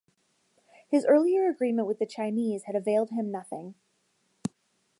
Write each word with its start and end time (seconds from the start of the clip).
His 0.89 1.05
earlier 1.05 1.47
agreement 1.47 1.87
with 1.87 1.99
the 1.99 2.07
Chinese 2.07 2.63
had 2.63 2.75
availed 2.75 3.11
him 3.11 3.29
nothing. 3.29 3.75